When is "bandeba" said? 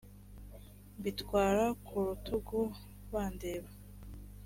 3.11-3.69